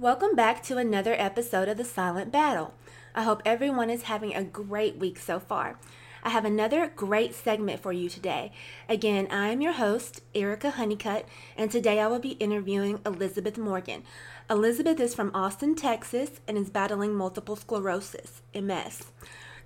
Welcome 0.00 0.36
back 0.36 0.62
to 0.62 0.78
another 0.78 1.16
episode 1.18 1.68
of 1.68 1.76
The 1.76 1.84
Silent 1.84 2.30
Battle. 2.30 2.72
I 3.16 3.24
hope 3.24 3.42
everyone 3.44 3.90
is 3.90 4.02
having 4.02 4.32
a 4.32 4.44
great 4.44 4.96
week 4.96 5.18
so 5.18 5.40
far. 5.40 5.76
I 6.22 6.28
have 6.28 6.44
another 6.44 6.92
great 6.94 7.34
segment 7.34 7.80
for 7.80 7.92
you 7.92 8.08
today. 8.08 8.52
Again, 8.88 9.26
I 9.28 9.48
am 9.48 9.60
your 9.60 9.72
host, 9.72 10.22
Erica 10.36 10.70
Honeycutt, 10.70 11.26
and 11.56 11.68
today 11.68 11.98
I 11.98 12.06
will 12.06 12.20
be 12.20 12.36
interviewing 12.38 13.00
Elizabeth 13.04 13.58
Morgan. 13.58 14.04
Elizabeth 14.48 15.00
is 15.00 15.16
from 15.16 15.32
Austin, 15.34 15.74
Texas, 15.74 16.30
and 16.46 16.56
is 16.56 16.70
battling 16.70 17.12
multiple 17.12 17.56
sclerosis, 17.56 18.42
MS. 18.54 19.02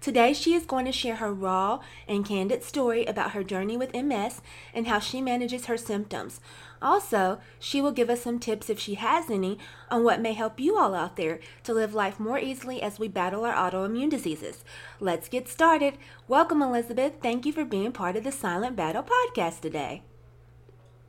Today, 0.00 0.32
she 0.32 0.54
is 0.54 0.64
going 0.64 0.84
to 0.86 0.92
share 0.92 1.16
her 1.16 1.32
raw 1.32 1.78
and 2.08 2.26
candid 2.26 2.64
story 2.64 3.04
about 3.04 3.32
her 3.32 3.44
journey 3.44 3.76
with 3.76 3.94
MS 3.94 4.40
and 4.74 4.88
how 4.88 4.98
she 4.98 5.20
manages 5.20 5.66
her 5.66 5.76
symptoms. 5.76 6.40
Also, 6.82 7.38
she 7.60 7.80
will 7.80 7.92
give 7.92 8.10
us 8.10 8.22
some 8.22 8.40
tips, 8.40 8.68
if 8.68 8.78
she 8.78 8.94
has 8.94 9.30
any, 9.30 9.58
on 9.90 10.02
what 10.02 10.20
may 10.20 10.32
help 10.32 10.58
you 10.58 10.76
all 10.76 10.94
out 10.94 11.16
there 11.16 11.38
to 11.62 11.72
live 11.72 11.94
life 11.94 12.18
more 12.18 12.38
easily 12.38 12.82
as 12.82 12.98
we 12.98 13.06
battle 13.06 13.44
our 13.44 13.54
autoimmune 13.54 14.10
diseases. 14.10 14.64
Let's 14.98 15.28
get 15.28 15.48
started. 15.48 15.96
Welcome, 16.26 16.60
Elizabeth. 16.60 17.14
Thank 17.22 17.46
you 17.46 17.52
for 17.52 17.64
being 17.64 17.92
part 17.92 18.16
of 18.16 18.24
the 18.24 18.32
Silent 18.32 18.74
Battle 18.74 19.04
podcast 19.04 19.60
today. 19.60 20.02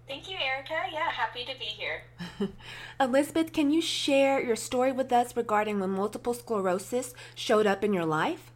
Thank 0.07 0.29
you, 0.29 0.37
Erica. 0.37 0.75
Yeah, 0.91 1.09
happy 1.09 1.43
to 1.45 1.57
be 1.57 1.65
here. 1.65 2.03
Elizabeth, 2.99 3.51
can 3.51 3.71
you 3.71 3.81
share 3.81 4.39
your 4.39 4.55
story 4.55 4.91
with 4.91 5.11
us 5.11 5.35
regarding 5.35 5.79
when 5.79 5.89
multiple 5.89 6.35
sclerosis 6.35 7.15
showed 7.33 7.65
up 7.65 7.83
in 7.83 7.93
your 7.93 8.05
life? 8.05 8.52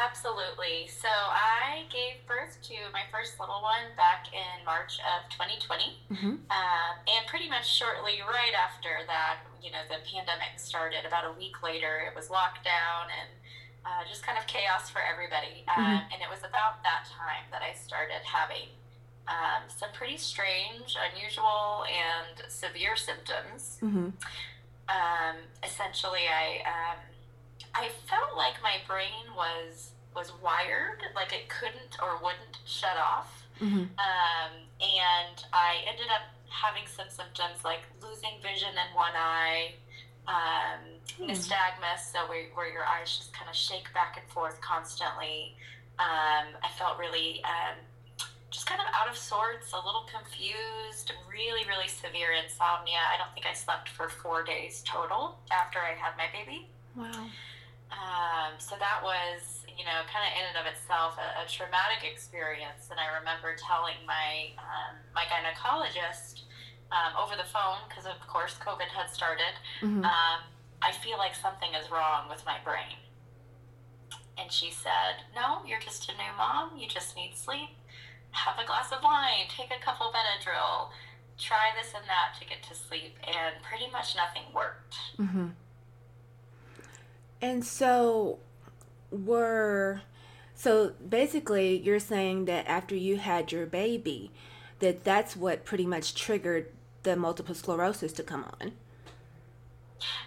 Absolutely. 0.00 0.88
So 0.88 1.12
I 1.12 1.84
gave 1.92 2.24
birth 2.24 2.56
to 2.72 2.76
my 2.92 3.04
first 3.12 3.36
little 3.36 3.60
one 3.60 3.92
back 4.00 4.32
in 4.32 4.64
March 4.64 4.96
of 5.04 5.28
2020. 5.28 6.00
Mm-hmm. 6.08 6.48
Uh, 6.48 6.92
and 7.04 7.22
pretty 7.28 7.52
much 7.52 7.68
shortly 7.68 8.24
right 8.24 8.56
after 8.56 9.04
that, 9.04 9.44
you 9.60 9.68
know, 9.68 9.84
the 9.92 10.00
pandemic 10.08 10.56
started. 10.56 11.04
About 11.04 11.28
a 11.28 11.36
week 11.36 11.60
later, 11.62 12.00
it 12.08 12.16
was 12.16 12.32
lockdown 12.32 13.12
and 13.12 13.28
uh, 13.84 14.08
just 14.08 14.24
kind 14.24 14.38
of 14.40 14.48
chaos 14.48 14.88
for 14.88 15.04
everybody. 15.04 15.68
Mm-hmm. 15.68 15.84
Um, 15.84 16.00
and 16.16 16.24
it 16.24 16.32
was 16.32 16.40
about 16.40 16.80
that 16.82 17.04
time 17.04 17.44
that 17.52 17.60
I 17.60 17.76
started 17.76 18.24
having 18.24 18.72
um, 19.28 19.68
some 19.68 19.92
pretty 19.92 20.16
strange, 20.16 20.96
unusual, 20.96 21.84
and 21.84 22.40
severe 22.48 22.96
symptoms. 22.96 23.76
Mm-hmm. 23.84 24.16
Um, 24.88 25.36
essentially, 25.62 26.24
I 26.24 26.64
um, 26.64 27.09
I 27.74 27.88
felt 28.08 28.36
like 28.36 28.62
my 28.62 28.76
brain 28.86 29.34
was 29.36 29.92
was 30.14 30.32
wired, 30.42 31.02
like 31.14 31.32
it 31.32 31.48
couldn't 31.48 31.96
or 32.02 32.16
wouldn't 32.16 32.58
shut 32.66 32.96
off. 32.98 33.46
Mm-hmm. 33.60 33.86
Um, 33.94 34.52
and 34.80 35.36
I 35.52 35.84
ended 35.86 36.06
up 36.10 36.34
having 36.48 36.82
some 36.86 37.06
symptoms 37.08 37.62
like 37.64 37.80
losing 38.02 38.42
vision 38.42 38.70
in 38.70 38.94
one 38.94 39.14
eye, 39.14 39.74
um, 40.26 40.82
mm-hmm. 41.06 41.30
nystagmus, 41.30 42.10
so 42.10 42.26
where, 42.28 42.50
where 42.54 42.72
your 42.72 42.84
eyes 42.84 43.16
just 43.16 43.32
kind 43.32 43.48
of 43.48 43.54
shake 43.54 43.92
back 43.94 44.18
and 44.20 44.26
forth 44.32 44.60
constantly. 44.60 45.54
Um, 45.98 46.58
I 46.64 46.68
felt 46.76 46.98
really 46.98 47.40
um, 47.44 47.78
just 48.50 48.66
kind 48.66 48.80
of 48.80 48.86
out 48.94 49.08
of 49.08 49.16
sorts, 49.16 49.72
a 49.72 49.76
little 49.76 50.06
confused, 50.10 51.12
really, 51.30 51.62
really 51.68 51.88
severe 51.88 52.32
insomnia. 52.32 52.98
I 53.12 53.16
don't 53.16 53.32
think 53.34 53.46
I 53.46 53.54
slept 53.54 53.88
for 53.90 54.08
four 54.08 54.42
days 54.42 54.82
total 54.84 55.38
after 55.52 55.78
I 55.78 55.94
had 55.94 56.16
my 56.16 56.26
baby. 56.32 56.66
Wow. 56.96 57.28
Um, 57.90 58.54
so 58.58 58.78
that 58.78 59.02
was, 59.02 59.66
you 59.66 59.84
know, 59.84 60.06
kind 60.06 60.22
of 60.22 60.32
in 60.38 60.44
and 60.54 60.58
of 60.62 60.66
itself 60.70 61.18
a, 61.18 61.42
a 61.42 61.44
traumatic 61.50 62.06
experience. 62.06 62.86
And 62.90 63.02
I 63.02 63.18
remember 63.18 63.58
telling 63.58 63.98
my 64.06 64.54
um, 64.58 64.94
my 65.14 65.26
gynecologist 65.26 66.46
um, 66.94 67.18
over 67.18 67.34
the 67.34 67.46
phone 67.46 67.82
because, 67.90 68.06
of 68.06 68.18
course, 68.26 68.54
COVID 68.62 68.90
had 68.94 69.10
started. 69.10 69.54
Mm-hmm. 69.82 70.06
Um, 70.06 70.38
I 70.82 70.92
feel 71.02 71.18
like 71.18 71.34
something 71.34 71.74
is 71.74 71.90
wrong 71.90 72.30
with 72.30 72.46
my 72.46 72.56
brain. 72.64 72.98
And 74.38 74.50
she 74.50 74.70
said, 74.70 75.26
"No, 75.34 75.66
you're 75.66 75.82
just 75.82 76.08
a 76.08 76.14
new 76.14 76.32
mom. 76.38 76.78
You 76.78 76.88
just 76.88 77.16
need 77.16 77.34
sleep. 77.36 77.74
Have 78.30 78.58
a 78.62 78.66
glass 78.66 78.92
of 78.92 79.02
wine. 79.02 79.50
Take 79.50 79.74
a 79.74 79.82
couple 79.82 80.14
Benadryl. 80.14 80.94
Try 81.38 81.74
this 81.76 81.92
and 81.92 82.06
that 82.06 82.38
to 82.38 82.46
get 82.46 82.62
to 82.70 82.74
sleep." 82.74 83.18
And 83.26 83.58
pretty 83.66 83.90
much 83.90 84.14
nothing 84.14 84.46
worked. 84.54 84.94
Mm-hmm. 85.18 85.58
And 87.42 87.64
so 87.64 88.38
were 89.10 90.02
so 90.54 90.92
basically 91.08 91.78
you're 91.78 91.98
saying 91.98 92.44
that 92.44 92.66
after 92.68 92.94
you 92.94 93.16
had 93.16 93.50
your 93.50 93.66
baby 93.66 94.30
that 94.78 95.04
that's 95.04 95.36
what 95.36 95.64
pretty 95.64 95.86
much 95.86 96.14
triggered 96.14 96.66
the 97.02 97.16
multiple 97.16 97.54
sclerosis 97.54 98.12
to 98.12 98.22
come 98.22 98.44
on. 98.60 98.72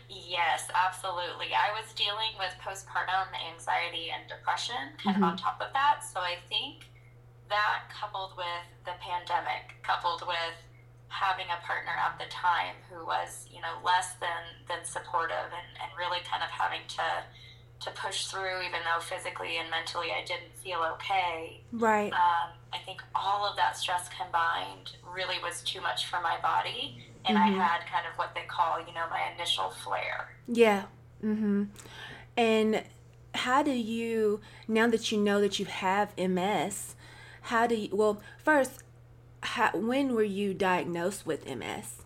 Yes, 0.10 0.68
absolutely. 0.74 1.48
I 1.54 1.72
was 1.80 1.94
dealing 1.94 2.34
with 2.40 2.54
postpartum 2.62 3.30
anxiety 3.54 4.10
and 4.14 4.28
depression 4.28 4.76
kind 5.04 5.16
mm-hmm. 5.16 5.24
of 5.24 5.30
on 5.32 5.38
top 5.38 5.62
of 5.62 5.74
that. 5.74 6.02
So 6.04 6.20
I 6.20 6.36
think 6.50 6.86
that 7.50 7.84
coupled 7.94 8.32
with 8.38 8.66
the 8.86 8.94
pandemic, 9.00 9.76
coupled 9.84 10.24
with 10.28 10.58
having 11.14 11.46
a 11.46 11.62
partner 11.66 11.94
at 11.94 12.18
the 12.18 12.26
time 12.32 12.74
who 12.90 13.06
was, 13.06 13.46
you 13.54 13.62
know, 13.62 13.78
less 13.86 14.16
than 14.20 14.66
than 14.68 14.84
supportive 14.84 15.54
and, 15.54 15.70
and 15.78 15.90
really 15.98 16.20
kind 16.26 16.42
of 16.42 16.50
having 16.50 16.82
to 16.88 17.08
to 17.82 17.92
push 17.92 18.26
through 18.26 18.62
even 18.62 18.80
though 18.88 19.00
physically 19.00 19.58
and 19.58 19.70
mentally 19.70 20.08
I 20.12 20.26
didn't 20.26 20.56
feel 20.64 20.80
okay. 20.96 21.62
Right. 21.72 22.12
Um, 22.14 22.50
I 22.72 22.80
think 22.86 23.02
all 23.14 23.46
of 23.46 23.56
that 23.58 23.78
stress 23.78 24.10
combined 24.10 24.96
really 25.14 25.36
was 25.44 25.62
too 25.64 25.82
much 25.82 26.08
for 26.08 26.20
my 26.22 26.38
body 26.42 27.04
and 27.26 27.38
mm-hmm. 27.38 27.60
I 27.60 27.64
had 27.64 27.86
kind 27.86 28.06
of 28.10 28.18
what 28.18 28.34
they 28.34 28.44
call, 28.48 28.80
you 28.80 28.94
know, 28.94 29.06
my 29.10 29.22
initial 29.36 29.70
flare. 29.70 30.36
Yeah. 30.48 30.84
Mm-hmm. 31.24 31.66
And 32.38 32.84
how 33.36 33.64
do 33.64 33.72
you 33.72 34.42
now 34.68 34.88
that 34.88 35.12
you 35.12 35.18
know 35.18 35.42
that 35.42 35.60
you 35.60 35.66
have 35.66 36.18
MS, 36.18 36.96
how 37.44 37.68
do 37.68 37.76
you 37.76 37.90
well, 37.92 38.22
first 38.38 38.83
how, 39.44 39.72
when 39.74 40.14
were 40.14 40.24
you 40.24 40.54
diagnosed 40.54 41.26
with 41.26 41.48
MS? 41.48 42.04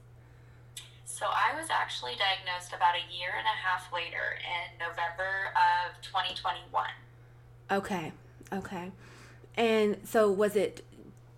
So 1.05 1.25
I 1.25 1.59
was 1.59 1.69
actually 1.71 2.13
diagnosed 2.13 2.73
about 2.73 2.95
a 2.95 3.13
year 3.13 3.29
and 3.37 3.45
a 3.45 3.67
half 3.67 3.91
later 3.91 4.37
in 4.37 4.77
November 4.79 5.51
of 5.55 5.99
2021. 6.01 6.85
Okay. 7.71 8.11
Okay. 8.53 8.91
And 9.55 9.97
so 10.03 10.29
was 10.31 10.55
it 10.55 10.83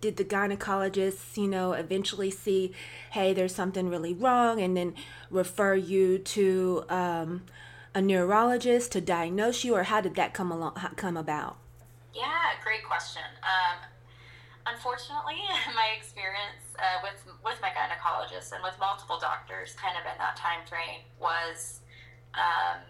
did 0.00 0.16
the 0.16 0.24
gynecologists, 0.24 1.36
you 1.36 1.46
know, 1.46 1.72
eventually 1.72 2.30
see, 2.30 2.72
hey, 3.10 3.34
there's 3.34 3.54
something 3.54 3.88
really 3.88 4.14
wrong, 4.14 4.60
and 4.60 4.76
then 4.76 4.94
refer 5.30 5.74
you 5.74 6.18
to 6.18 6.84
um, 6.88 7.42
a 7.94 8.00
neurologist 8.00 8.92
to 8.92 9.00
diagnose 9.00 9.62
you, 9.62 9.74
or 9.74 9.84
how 9.84 10.00
did 10.00 10.14
that 10.14 10.32
come 10.32 10.50
along, 10.50 10.74
come 10.96 11.16
about? 11.16 11.56
Yeah, 12.14 12.52
great 12.64 12.84
question. 12.84 13.22
Um, 13.42 13.78
unfortunately, 14.72 15.42
my 15.74 15.92
experience 15.96 16.64
uh, 16.78 17.02
with 17.02 17.18
with 17.44 17.58
my 17.60 17.70
gynecologist 17.70 18.52
and 18.52 18.62
with 18.62 18.74
multiple 18.78 19.18
doctors, 19.18 19.74
kind 19.74 19.96
of 19.98 20.04
in 20.06 20.16
that 20.18 20.36
time 20.36 20.64
frame, 20.66 21.02
was 21.18 21.80
um, 22.34 22.80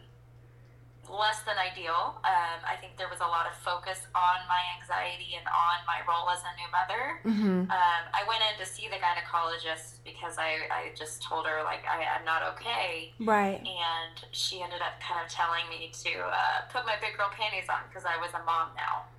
less 1.10 1.42
than 1.42 1.58
ideal. 1.58 2.20
Um, 2.22 2.60
I 2.62 2.76
think 2.78 2.96
there 2.96 3.10
was 3.10 3.20
a 3.20 3.26
lot 3.26 3.46
of 3.50 3.54
focus 3.58 4.06
on 4.14 4.38
my 4.46 4.62
anxiety 4.78 5.34
and 5.34 5.46
on 5.48 5.82
my 5.86 6.04
role 6.06 6.30
as 6.30 6.42
a 6.46 6.52
new 6.54 6.70
mother. 6.70 7.02
Mm-hmm. 7.26 7.70
Um, 7.70 8.02
I 8.14 8.22
went 8.28 8.42
in 8.46 8.54
to 8.62 8.66
see 8.66 8.86
the 8.86 9.00
gynecologist 9.00 10.04
because 10.04 10.38
I, 10.38 10.70
I 10.70 10.94
just 10.94 11.22
told 11.22 11.46
her 11.46 11.62
like 11.64 11.82
I, 11.88 12.06
am 12.18 12.24
not 12.24 12.42
okay. 12.54 13.12
Right. 13.18 13.58
And 13.58 14.16
she 14.30 14.62
ended 14.62 14.80
up 14.80 15.00
kind 15.02 15.18
of 15.24 15.30
telling 15.30 15.66
me 15.68 15.90
to 16.06 16.12
uh, 16.30 16.70
put 16.70 16.86
my 16.86 16.94
big 17.00 17.16
girl 17.16 17.30
panties 17.32 17.68
on 17.68 17.82
because 17.88 18.04
I 18.06 18.20
was 18.20 18.30
a 18.34 18.42
mom 18.44 18.70
now. 18.76 19.10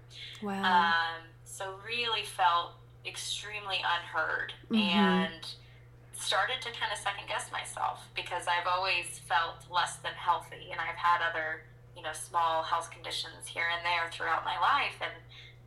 Wow. 0.44 0.64
Um, 0.64 1.28
so 1.62 1.76
really 1.86 2.24
felt 2.24 2.74
extremely 3.06 3.78
unheard 3.78 4.54
mm-hmm. 4.70 4.76
and 4.78 5.46
started 6.14 6.62
to 6.62 6.70
kind 6.74 6.92
of 6.92 6.98
second 6.98 7.28
guess 7.28 7.52
myself 7.52 8.08
because 8.16 8.46
I've 8.47 8.68
always 8.68 9.20
felt 9.26 9.66
less 9.70 9.97
than 9.97 10.14
healthy 10.14 10.70
and 10.72 10.80
I've 10.80 10.97
had 10.97 11.22
other, 11.22 11.66
you 11.96 12.03
know, 12.03 12.14
small 12.14 12.64
health 12.64 12.90
conditions 12.91 13.46
here 13.46 13.66
and 13.74 13.85
there 13.85 14.09
throughout 14.12 14.46
my 14.46 14.58
life 14.59 14.97
and 15.02 15.14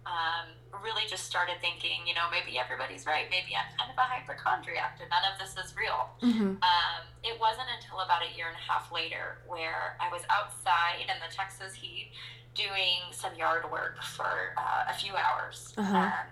um, 0.06 0.52
really 0.82 1.08
just 1.08 1.24
started 1.24 1.56
thinking, 1.60 2.04
you 2.06 2.14
know, 2.14 2.28
maybe 2.30 2.58
everybody's 2.58 3.06
right. 3.06 3.24
Maybe 3.30 3.56
I'm 3.56 3.72
kind 3.76 3.88
of 3.88 3.96
a 3.96 4.04
hypochondriac 4.04 5.00
and 5.00 5.08
none 5.08 5.24
of 5.24 5.40
this 5.40 5.56
is 5.56 5.72
real. 5.76 6.12
Mm-hmm. 6.20 6.60
Um, 6.60 7.00
it 7.24 7.40
wasn't 7.40 7.68
until 7.72 8.00
about 8.00 8.20
a 8.20 8.30
year 8.36 8.48
and 8.48 8.56
a 8.56 8.64
half 8.64 8.92
later 8.92 9.40
where 9.48 9.96
I 10.00 10.12
was 10.12 10.22
outside 10.28 11.08
in 11.08 11.16
the 11.24 11.32
Texas 11.32 11.72
heat 11.72 12.12
doing 12.54 13.10
some 13.10 13.34
yard 13.34 13.64
work 13.70 14.02
for 14.02 14.54
uh, 14.56 14.92
a 14.92 14.94
few 14.94 15.12
hours. 15.16 15.72
Uh-huh. 15.76 15.96
Um, 15.96 16.28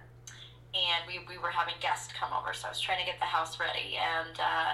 and 0.73 1.05
we, 1.07 1.21
we 1.29 1.37
were 1.37 1.51
having 1.51 1.75
guests 1.81 2.13
come 2.13 2.33
over, 2.33 2.55
so 2.55 2.69
I 2.69 2.71
was 2.71 2.81
trying 2.81 3.01
to 3.01 3.05
get 3.05 3.21
the 3.21 3.29
house 3.29 3.61
ready. 3.61 4.01
And 4.01 4.37
uh, 4.41 4.73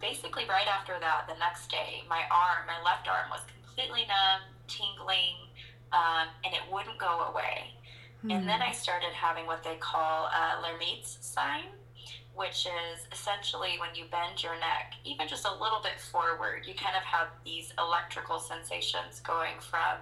basically, 0.00 0.44
right 0.46 0.68
after 0.68 0.94
that, 1.00 1.26
the 1.26 1.38
next 1.38 1.70
day, 1.70 2.02
my 2.08 2.22
arm, 2.30 2.66
my 2.66 2.78
left 2.84 3.08
arm, 3.08 3.26
was 3.30 3.40
completely 3.50 4.06
numb, 4.06 4.46
tingling, 4.68 5.50
um, 5.90 6.30
and 6.44 6.54
it 6.54 6.62
wouldn't 6.70 6.98
go 6.98 7.26
away. 7.32 7.74
Mm. 8.24 8.32
And 8.32 8.48
then 8.48 8.60
hmm. 8.60 8.70
I 8.70 8.72
started 8.72 9.12
having 9.12 9.46
what 9.46 9.62
they 9.62 9.76
call 9.76 10.26
a 10.26 10.60
Lhermitte's 10.62 11.18
sign. 11.20 11.64
which 12.34 12.64
is 12.64 13.06
essentially 13.12 13.76
when 13.78 13.94
you 13.94 14.04
bend 14.10 14.42
your 14.42 14.54
neck, 14.54 14.94
even 15.04 15.28
just 15.28 15.44
a 15.44 15.52
little 15.52 15.80
bit 15.82 16.00
forward, 16.00 16.64
you 16.64 16.72
kind 16.74 16.96
of 16.96 17.02
have 17.02 17.28
these 17.44 17.74
electrical 17.76 18.38
sensations 18.38 19.20
going 19.20 19.60
from 19.60 20.00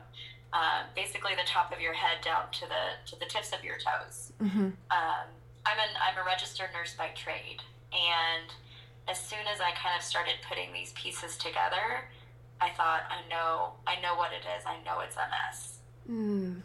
um, 0.52 0.86
basically 0.94 1.32
the 1.34 1.46
top 1.46 1.72
of 1.72 1.80
your 1.80 1.92
head 1.92 2.22
down 2.22 2.50
to 2.52 2.66
the 2.66 2.84
to 3.10 3.18
the 3.18 3.26
tips 3.26 3.52
of 3.52 3.64
your 3.64 3.78
toes. 3.78 4.32
Mm-hmm. 4.40 4.70
Um, 4.90 5.26
I'm 5.66 5.78
an 5.78 5.92
I'm 5.98 6.16
a 6.22 6.24
registered 6.24 6.70
nurse 6.72 6.94
by 6.94 7.08
trade, 7.14 7.62
and 7.92 8.50
as 9.08 9.18
soon 9.18 9.46
as 9.52 9.60
I 9.60 9.72
kind 9.72 9.96
of 9.96 10.02
started 10.02 10.34
putting 10.48 10.72
these 10.72 10.92
pieces 10.92 11.36
together, 11.36 12.06
I 12.60 12.70
thought, 12.70 13.02
I 13.10 13.28
know, 13.28 13.72
I 13.86 14.00
know 14.00 14.14
what 14.14 14.30
it 14.32 14.44
is. 14.56 14.64
I 14.66 14.76
know 14.84 15.00
it's 15.00 15.16
MS. 15.16 15.78
Mm. 16.08 16.62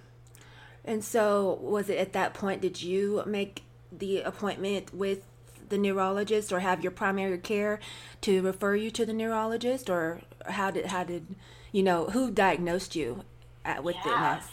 And 0.86 1.04
so, 1.04 1.58
was 1.62 1.90
it 1.90 1.98
at 1.98 2.14
that 2.14 2.34
point? 2.34 2.62
Did 2.62 2.82
you 2.82 3.24
make 3.26 3.64
the 3.92 4.22
appointment 4.22 4.94
with 4.94 5.26
the 5.70 5.78
neurologist, 5.78 6.54
or 6.54 6.60
have 6.60 6.84
your 6.84 6.92
primary 6.92 7.40
care 7.40 7.80
to 8.22 8.42
refer 8.42 8.76
you 8.76 8.92
to 8.92 9.06
the 9.06 9.14
neurologist, 9.14 9.90
or 9.90 10.22
how 10.46 10.70
did 10.70 10.88
how 10.88 11.04
did 11.04 11.36
you 11.72 11.82
know 11.82 12.06
who 12.06 12.30
diagnosed 12.30 12.96
you 12.96 13.24
at, 13.64 13.84
with 13.84 13.96
yeah. 14.06 14.38
MS? 14.38 14.46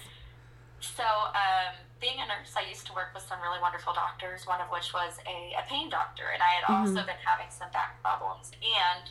So, 0.80 1.04
um, 1.04 1.76
being 2.00 2.16
a 2.16 2.26
nurse, 2.26 2.56
I 2.56 2.66
used 2.68 2.86
to 2.86 2.94
work 2.94 3.12
with 3.14 3.22
some 3.28 3.38
really 3.40 3.60
wonderful 3.60 3.92
doctors. 3.92 4.46
One 4.46 4.60
of 4.60 4.68
which 4.72 4.92
was 4.94 5.20
a, 5.28 5.52
a 5.60 5.68
pain 5.68 5.90
doctor, 5.90 6.24
and 6.32 6.42
I 6.42 6.48
had 6.58 6.64
mm-hmm. 6.64 6.96
also 6.96 7.06
been 7.06 7.20
having 7.22 7.52
some 7.52 7.70
back 7.72 8.00
problems 8.02 8.50
and 8.56 9.04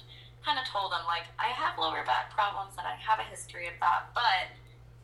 kind 0.44 0.57
of 0.57 0.65
told 0.65 0.91
him 0.91 1.06
like 1.06 1.29
I 1.38 1.53
have 1.53 1.77
lower 1.77 2.03
back 2.03 2.33
problems 2.33 2.73
and 2.77 2.85
I 2.85 2.97
have 2.97 3.19
a 3.21 3.27
history 3.29 3.68
of 3.68 3.77
that, 3.79 4.09
but 4.13 4.50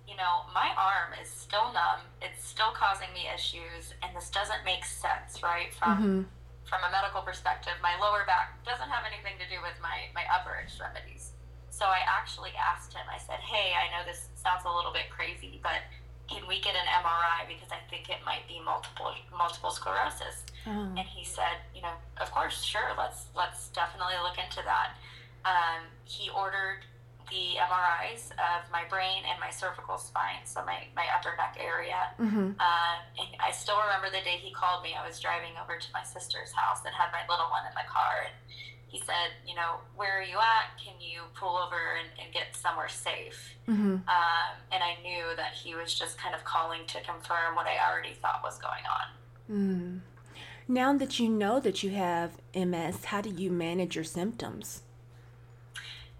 you 0.07 0.15
know, 0.15 0.47
my 0.55 0.71
arm 0.79 1.11
is 1.19 1.27
still 1.27 1.75
numb. 1.75 2.07
It's 2.23 2.39
still 2.47 2.71
causing 2.71 3.11
me 3.11 3.27
issues, 3.27 3.91
and 3.99 4.15
this 4.15 4.31
doesn't 4.31 4.63
make 4.63 4.87
sense, 4.87 5.43
right? 5.43 5.75
From 5.75 5.91
mm-hmm. 5.99 6.21
from 6.63 6.81
a 6.87 6.89
medical 6.89 7.21
perspective, 7.21 7.75
my 7.83 7.99
lower 7.99 8.23
back 8.23 8.63
doesn't 8.63 8.87
have 8.87 9.03
anything 9.03 9.35
to 9.43 9.47
do 9.51 9.59
with 9.59 9.75
my 9.83 10.07
my 10.15 10.23
upper 10.31 10.55
extremities. 10.55 11.35
So 11.69 11.85
I 11.85 12.01
actually 12.07 12.55
asked 12.55 12.95
him. 12.95 13.03
I 13.11 13.19
said, 13.19 13.43
"Hey, 13.43 13.75
I 13.75 13.91
know 13.91 14.07
this 14.07 14.31
sounds 14.39 14.63
a 14.63 14.71
little 14.71 14.95
bit 14.95 15.11
crazy, 15.11 15.59
but 15.61 15.83
can 16.31 16.47
we 16.47 16.63
get 16.63 16.75
an 16.75 16.87
MRI 17.03 17.47
because 17.47 17.69
I 17.69 17.83
think 17.91 18.09
it 18.09 18.23
might 18.25 18.47
be 18.47 18.63
multiple 18.63 19.11
multiple 19.35 19.75
sclerosis?" 19.75 20.47
Oh. 20.65 20.95
And 20.95 21.03
he 21.03 21.27
said, 21.27 21.67
"You 21.75 21.83
know, 21.83 21.99
of 22.23 22.31
course, 22.31 22.63
sure. 22.63 22.95
Let's 22.95 23.27
let's 23.35 23.67
definitely 23.75 24.15
look 24.23 24.39
into 24.39 24.63
that." 24.63 24.95
Um, 25.43 25.91
he 26.07 26.31
ordered 26.31 26.87
the 27.29 27.59
MRIs 27.59 28.31
of 28.39 28.69
my 28.71 28.83
brain 28.89 29.23
and 29.27 29.39
my 29.39 29.49
cervical 29.49 29.97
spine, 29.97 30.45
so 30.45 30.63
my, 30.65 30.87
my 30.95 31.05
upper 31.15 31.35
neck 31.35 31.57
area. 31.59 32.15
Mm-hmm. 32.19 32.55
Uh, 32.59 32.95
and 33.19 33.29
I 33.39 33.51
still 33.51 33.75
remember 33.83 34.07
the 34.07 34.23
day 34.23 34.39
he 34.39 34.51
called 34.53 34.83
me. 34.83 34.95
I 34.95 35.05
was 35.05 35.19
driving 35.19 35.55
over 35.61 35.77
to 35.77 35.89
my 35.93 36.03
sister's 36.03 36.51
house 36.51 36.83
and 36.85 36.93
had 36.95 37.11
my 37.11 37.27
little 37.29 37.51
one 37.51 37.67
in 37.67 37.75
the 37.75 37.87
car. 37.87 38.31
And 38.31 38.35
he 38.87 38.99
said, 38.99 39.35
You 39.45 39.55
know, 39.55 39.83
where 39.95 40.19
are 40.19 40.23
you 40.23 40.37
at? 40.39 40.79
Can 40.79 40.95
you 40.99 41.27
pull 41.35 41.57
over 41.57 41.99
and, 41.99 42.07
and 42.23 42.33
get 42.33 42.55
somewhere 42.55 42.89
safe? 42.89 43.55
Mm-hmm. 43.67 44.07
Um, 44.07 44.51
and 44.71 44.81
I 44.83 44.95
knew 45.03 45.35
that 45.35 45.53
he 45.53 45.75
was 45.75 45.93
just 45.93 46.17
kind 46.17 46.33
of 46.33 46.43
calling 46.43 46.87
to 46.87 47.01
confirm 47.01 47.55
what 47.55 47.67
I 47.67 47.75
already 47.83 48.15
thought 48.21 48.41
was 48.43 48.57
going 48.59 48.85
on. 48.87 49.07
Mm. 49.51 49.99
Now 50.67 50.97
that 50.97 51.19
you 51.19 51.29
know 51.29 51.59
that 51.59 51.83
you 51.83 51.91
have 51.91 52.31
MS, 52.53 53.05
how 53.05 53.21
do 53.21 53.29
you 53.29 53.51
manage 53.51 53.95
your 53.95 54.03
symptoms? 54.03 54.83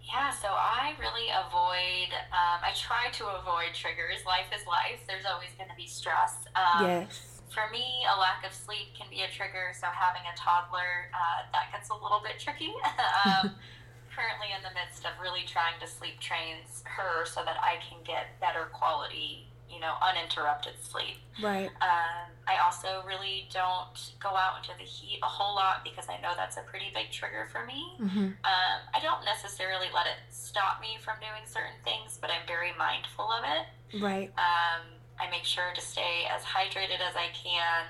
Yeah, 0.07 0.31
so 0.31 0.48
I 0.48 0.95
really 1.00 1.27
avoid, 1.36 2.15
um, 2.31 2.63
I 2.63 2.71
try 2.74 3.12
to 3.19 3.27
avoid 3.27 3.75
triggers. 3.75 4.24
Life 4.25 4.48
is 4.56 4.63
life. 4.65 5.04
There's 5.04 5.27
always 5.27 5.51
going 5.59 5.69
to 5.69 5.75
be 5.75 5.88
stress. 5.88 6.48
Um, 6.56 7.04
yes. 7.04 7.44
For 7.51 7.68
me, 7.71 8.07
a 8.07 8.15
lack 8.15 8.48
of 8.48 8.56
sleep 8.56 8.95
can 8.95 9.07
be 9.12 9.27
a 9.27 9.30
trigger. 9.30 9.75
So 9.75 9.88
having 9.92 10.24
a 10.24 10.36
toddler, 10.36 11.12
uh, 11.12 11.51
that 11.51 11.75
gets 11.75 11.89
a 11.92 11.98
little 11.98 12.24
bit 12.24 12.39
tricky. 12.39 12.71
um, 13.27 13.51
currently 14.18 14.50
in 14.56 14.63
the 14.63 14.74
midst 14.74 15.06
of 15.06 15.13
really 15.21 15.45
trying 15.45 15.77
to 15.80 15.86
sleep 15.86 16.19
trains 16.19 16.81
her 16.89 17.25
so 17.25 17.45
that 17.45 17.59
I 17.62 17.77
can 17.83 18.00
get 18.01 18.39
better 18.42 18.71
quality 18.74 19.46
you 19.77 19.81
know, 19.81 19.94
uninterrupted 20.01 20.74
sleep. 20.81 21.21
Right. 21.38 21.69
Um, 21.85 22.33
I 22.50 22.57
also 22.65 23.06
really 23.06 23.47
don't 23.53 23.94
go 24.19 24.29
out 24.29 24.57
into 24.57 24.74
the 24.75 24.83
heat 24.83 25.19
a 25.21 25.27
whole 25.27 25.53
lot 25.53 25.85
because 25.85 26.09
I 26.09 26.18
know 26.19 26.33
that's 26.35 26.57
a 26.57 26.65
pretty 26.65 26.89
big 26.95 27.12
trigger 27.12 27.47
for 27.51 27.63
me. 27.63 27.94
Mm-hmm. 28.01 28.41
Um, 28.41 28.77
I 28.89 29.00
don't 29.03 29.24
necessarily 29.24 29.85
let 29.94 30.07
it 30.07 30.18
stop 30.31 30.81
me 30.81 30.97
from 31.06 31.21
doing 31.21 31.45
certain 31.45 31.77
things, 31.85 32.18
but 32.19 32.31
I'm 32.31 32.41
very 32.47 32.74
mindful 32.74 33.29
of 33.29 33.45
it. 33.45 34.01
Right. 34.01 34.33
Um, 34.33 34.97
I 35.21 35.29
make 35.29 35.45
sure 35.45 35.69
to 35.75 35.81
stay 35.81 36.25
as 36.25 36.41
hydrated 36.41 36.97
as 36.97 37.13
I 37.13 37.30
can, 37.38 37.85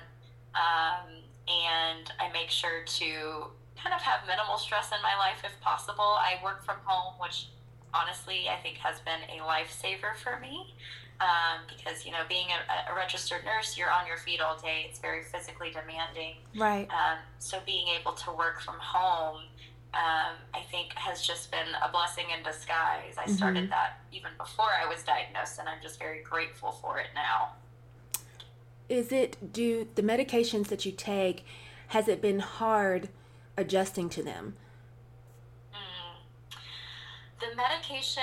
um, 0.52 1.24
and 1.48 2.12
I 2.20 2.28
make 2.36 2.50
sure 2.50 2.84
to 2.84 3.08
kind 3.80 3.96
of 3.96 4.02
have 4.04 4.28
minimal 4.28 4.58
stress 4.58 4.92
in 4.92 5.00
my 5.00 5.16
life 5.16 5.40
if 5.42 5.58
possible. 5.62 6.20
I 6.20 6.36
work 6.44 6.64
from 6.66 6.76
home, 6.84 7.14
which 7.18 7.48
honestly 7.94 8.50
I 8.52 8.60
think 8.60 8.76
has 8.84 9.00
been 9.00 9.24
a 9.32 9.40
lifesaver 9.40 10.12
for 10.20 10.38
me 10.40 10.74
um, 11.20 11.66
because 11.68 12.06
you 12.06 12.12
know 12.12 12.22
being 12.28 12.46
a, 12.48 12.92
a, 12.92 12.94
registered 12.94 13.44
nurse 13.44 13.76
you're 13.76 13.90
on 13.90 14.06
your 14.06 14.18
feet 14.18 14.40
all 14.40 14.56
day. 14.58 14.86
It's 14.88 14.98
very 14.98 15.22
physically 15.22 15.70
demanding. 15.70 16.36
Right. 16.56 16.88
Um, 16.90 17.18
so 17.38 17.58
being 17.66 17.88
able 18.00 18.12
to 18.12 18.32
work 18.32 18.60
from 18.60 18.76
home 18.78 19.42
um, 19.94 20.36
i 20.52 20.60
think 20.70 20.92
has 20.94 21.26
just 21.26 21.50
been 21.50 21.66
a 21.82 21.90
blessing 21.90 22.26
in 22.36 22.44
disguise. 22.44 23.14
I 23.16 23.26
started 23.26 23.64
mm-hmm. 23.64 23.70
that 23.70 24.00
even 24.12 24.30
before 24.36 24.68
i 24.82 24.86
was 24.86 25.02
diagnosed 25.02 25.58
and 25.58 25.68
i'm 25.68 25.80
just 25.82 25.98
very 25.98 26.22
grateful 26.22 26.72
for 26.72 26.98
it 26.98 27.08
now. 27.14 27.52
Is 28.88 29.12
it 29.12 29.52
do 29.52 29.88
the 29.94 30.02
medications 30.02 30.68
that 30.68 30.84
you 30.84 30.92
take 30.92 31.44
has 31.88 32.06
it 32.06 32.20
been 32.20 32.40
hard 32.40 33.08
adjusting 33.56 34.10
to 34.10 34.22
them? 34.22 34.56
Mm. 35.72 36.58
the 37.40 37.56
medication 37.56 38.22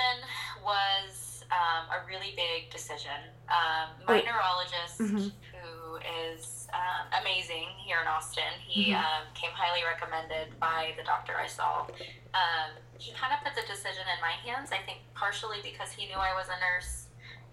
was 0.64 1.25
um, 1.50 1.88
a 1.90 2.06
really 2.06 2.34
big 2.34 2.70
decision. 2.70 3.32
Um, 3.48 3.94
my 4.06 4.22
neurologist, 4.22 4.98
mm-hmm. 4.98 5.30
who 5.54 5.96
is 6.30 6.66
um, 6.74 7.06
amazing 7.22 7.70
here 7.84 7.98
in 8.02 8.08
Austin, 8.08 8.54
he 8.66 8.92
mm-hmm. 8.92 8.98
Um, 8.98 9.24
came 9.34 9.50
highly 9.54 9.84
recommended 9.86 10.58
by 10.58 10.92
the 10.96 11.04
doctor 11.04 11.34
I 11.38 11.46
saw. 11.46 11.86
Um, 12.34 12.74
he 12.98 13.12
kind 13.12 13.32
of 13.32 13.44
put 13.44 13.54
the 13.54 13.66
decision 13.66 14.02
in 14.10 14.18
my 14.20 14.34
hands. 14.42 14.70
I 14.72 14.82
think 14.84 14.98
partially 15.14 15.58
because 15.62 15.92
he 15.92 16.06
knew 16.06 16.18
I 16.18 16.34
was 16.34 16.48
a 16.48 16.58
nurse, 16.58 17.08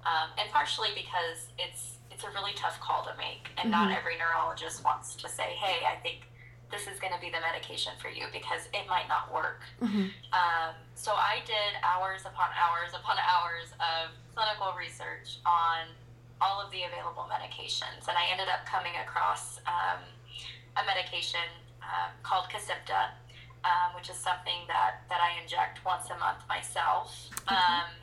um, 0.05 0.33
and 0.37 0.49
partially 0.51 0.89
because 0.95 1.51
it's 1.57 1.99
it's 2.11 2.23
a 2.23 2.29
really 2.29 2.53
tough 2.55 2.79
call 2.79 3.03
to 3.05 3.13
make, 3.17 3.49
and 3.57 3.71
mm-hmm. 3.71 3.89
not 3.89 3.97
every 3.97 4.17
neurologist 4.17 4.83
wants 4.83 5.15
to 5.15 5.29
say, 5.29 5.55
"Hey, 5.59 5.85
I 5.85 5.99
think." 6.01 6.29
This 6.73 6.89
is 6.89 6.97
going 6.97 7.13
to 7.13 7.21
be 7.21 7.29
the 7.29 7.37
medication 7.37 7.93
for 8.01 8.09
you 8.09 8.25
because 8.33 8.65
it 8.73 8.89
might 8.89 9.05
not 9.05 9.29
work. 9.29 9.61
Mm-hmm. 9.77 10.09
Um, 10.33 10.73
so 10.97 11.13
I 11.13 11.45
did 11.45 11.77
hours 11.85 12.25
upon 12.25 12.49
hours 12.57 12.97
upon 12.97 13.21
hours 13.21 13.69
of 13.77 14.09
clinical 14.33 14.73
research 14.73 15.37
on 15.45 15.93
all 16.41 16.57
of 16.57 16.73
the 16.73 16.81
available 16.89 17.29
medications, 17.29 18.09
and 18.09 18.17
I 18.17 18.25
ended 18.33 18.49
up 18.49 18.65
coming 18.65 18.97
across 19.05 19.61
um, 19.69 20.01
a 20.75 20.83
medication 20.89 21.45
um, 21.85 22.09
called 22.25 22.49
Kesimpta, 22.49 23.13
um, 23.61 23.93
which 23.93 24.09
is 24.09 24.17
something 24.17 24.65
that, 24.67 25.05
that 25.07 25.21
I 25.21 25.37
inject 25.39 25.85
once 25.85 26.09
a 26.09 26.17
month 26.17 26.41
myself. 26.49 27.29
Mm-hmm. 27.45 28.01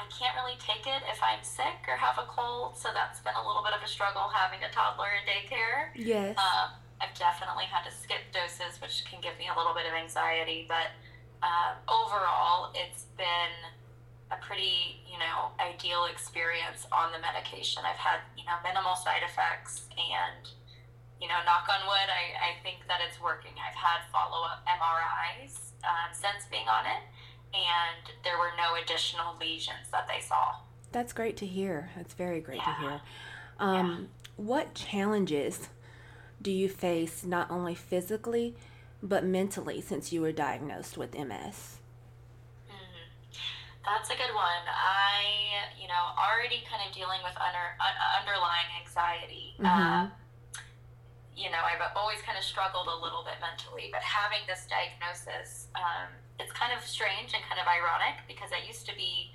I 0.00 0.04
can't 0.08 0.32
really 0.40 0.56
take 0.56 0.88
it 0.88 1.04
if 1.12 1.20
I'm 1.20 1.44
sick 1.44 1.84
or 1.84 1.94
have 2.00 2.16
a 2.16 2.24
cold, 2.24 2.80
so 2.80 2.88
that's 2.96 3.20
been 3.20 3.36
a 3.36 3.44
little 3.46 3.60
bit 3.60 3.76
of 3.76 3.84
a 3.84 3.86
struggle 3.86 4.32
having 4.32 4.64
a 4.64 4.72
toddler 4.72 5.12
in 5.12 5.22
daycare. 5.28 5.92
Yes. 5.94 6.40
I've 7.00 7.16
definitely 7.16 7.64
had 7.64 7.88
to 7.88 7.92
skip 7.92 8.28
doses, 8.32 8.80
which 8.80 9.04
can 9.08 9.20
give 9.20 9.36
me 9.40 9.48
a 9.48 9.56
little 9.56 9.72
bit 9.74 9.88
of 9.88 9.96
anxiety. 9.96 10.68
But 10.68 10.92
uh, 11.42 11.80
overall, 11.88 12.72
it's 12.76 13.08
been 13.16 13.56
a 14.30 14.36
pretty, 14.44 15.02
you 15.08 15.18
know, 15.18 15.50
ideal 15.58 16.06
experience 16.06 16.86
on 16.92 17.10
the 17.12 17.18
medication. 17.18 17.82
I've 17.82 17.98
had, 17.98 18.20
you 18.36 18.44
know, 18.44 18.60
minimal 18.62 18.94
side 18.94 19.24
effects 19.24 19.88
and, 19.96 20.44
you 21.20 21.26
know, 21.26 21.40
knock 21.44 21.66
on 21.66 21.82
wood, 21.88 22.08
I, 22.08 22.36
I 22.38 22.50
think 22.62 22.86
that 22.86 23.00
it's 23.00 23.20
working. 23.20 23.52
I've 23.58 23.74
had 23.74 24.06
follow 24.12 24.44
up 24.46 24.62
MRIs 24.68 25.74
um, 25.82 26.12
since 26.12 26.46
being 26.50 26.68
on 26.68 26.86
it, 26.86 27.02
and 27.56 28.04
there 28.22 28.38
were 28.38 28.52
no 28.56 28.80
additional 28.80 29.34
lesions 29.40 29.90
that 29.90 30.06
they 30.06 30.20
saw. 30.20 30.62
That's 30.92 31.12
great 31.12 31.36
to 31.38 31.46
hear. 31.46 31.90
That's 31.96 32.14
very 32.14 32.40
great 32.40 32.58
yeah. 32.58 32.74
to 32.74 32.80
hear. 32.80 33.00
Um, 33.58 33.86
yeah. 33.88 34.06
What 34.36 34.74
challenges 34.74 35.68
do 36.40 36.50
you 36.50 36.68
face 36.68 37.24
not 37.24 37.50
only 37.50 37.74
physically 37.74 38.54
but 39.02 39.24
mentally 39.24 39.80
since 39.80 40.12
you 40.12 40.20
were 40.20 40.32
diagnosed 40.32 40.98
with 40.98 41.14
MS? 41.14 41.80
Mm-hmm. 42.68 43.06
That's 43.84 44.10
a 44.10 44.16
good 44.16 44.34
one. 44.34 44.64
I, 44.68 45.72
you 45.80 45.88
know, 45.88 46.12
already 46.20 46.62
kind 46.68 46.84
of 46.86 46.94
dealing 46.94 47.20
with 47.24 47.36
under, 47.40 47.66
uh, 47.80 48.20
underlying 48.20 48.68
anxiety. 48.80 49.56
Mm-hmm. 49.56 49.66
Um, 49.66 50.12
you 51.36 51.48
know, 51.48 51.64
I've 51.64 51.80
always 51.96 52.20
kind 52.20 52.36
of 52.36 52.44
struggled 52.44 52.88
a 52.88 52.98
little 53.00 53.24
bit 53.24 53.40
mentally, 53.40 53.88
but 53.88 54.04
having 54.04 54.44
this 54.44 54.68
diagnosis, 54.68 55.72
um, 55.72 56.12
it's 56.36 56.52
kind 56.52 56.76
of 56.76 56.84
strange 56.84 57.32
and 57.32 57.40
kind 57.48 57.56
of 57.56 57.64
ironic 57.64 58.20
because 58.28 58.52
I 58.52 58.60
used 58.68 58.84
to 58.92 58.94
be 58.94 59.32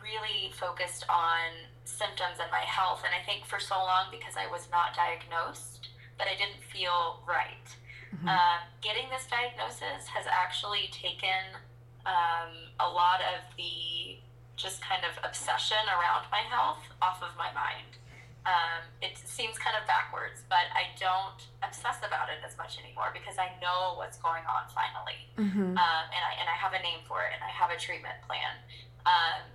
really 0.00 0.48
focused 0.56 1.04
on 1.12 1.68
symptoms 1.84 2.40
and 2.40 2.48
my 2.48 2.64
health. 2.64 3.04
And 3.04 3.12
I 3.12 3.20
think 3.28 3.44
for 3.44 3.60
so 3.60 3.76
long, 3.76 4.08
because 4.08 4.32
I 4.40 4.48
was 4.48 4.72
not 4.72 4.96
diagnosed, 4.96 5.92
but 6.18 6.26
I 6.26 6.34
didn't 6.34 6.62
feel 6.72 7.22
right. 7.26 7.68
Mm-hmm. 8.14 8.28
Uh, 8.28 8.58
getting 8.80 9.10
this 9.10 9.26
diagnosis 9.26 10.08
has 10.08 10.24
actually 10.30 10.88
taken 10.92 11.58
um, 12.06 12.70
a 12.80 12.88
lot 12.88 13.20
of 13.20 13.42
the 13.56 14.18
just 14.56 14.80
kind 14.80 15.04
of 15.04 15.12
obsession 15.20 15.84
around 15.92 16.24
my 16.32 16.40
health 16.48 16.80
off 17.02 17.20
of 17.20 17.36
my 17.36 17.52
mind. 17.52 18.00
Um, 18.46 18.86
it 19.02 19.18
seems 19.18 19.58
kind 19.58 19.74
of 19.74 19.84
backwards, 19.90 20.46
but 20.48 20.70
I 20.70 20.94
don't 20.96 21.50
obsess 21.66 21.98
about 22.06 22.30
it 22.30 22.38
as 22.46 22.56
much 22.56 22.78
anymore 22.78 23.10
because 23.10 23.42
I 23.42 23.50
know 23.58 23.98
what's 23.98 24.22
going 24.22 24.46
on 24.46 24.70
finally, 24.70 25.18
mm-hmm. 25.34 25.74
um, 25.74 26.04
and 26.14 26.22
I 26.22 26.32
and 26.38 26.46
I 26.46 26.54
have 26.54 26.70
a 26.70 26.78
name 26.78 27.02
for 27.10 27.26
it 27.26 27.34
and 27.34 27.42
I 27.42 27.50
have 27.50 27.74
a 27.74 27.76
treatment 27.76 28.22
plan. 28.22 28.54
Um, 29.02 29.50